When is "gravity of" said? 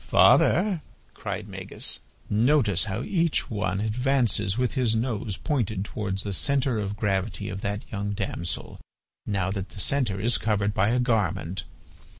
6.97-7.61